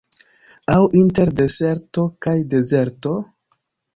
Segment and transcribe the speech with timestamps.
[0.75, 3.13] Aŭ inter deserto kaj dezerto?